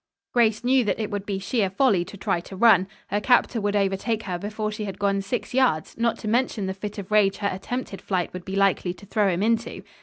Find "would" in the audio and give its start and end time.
1.11-1.27, 3.61-3.75, 8.33-8.43